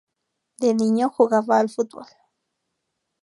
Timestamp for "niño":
0.73-1.09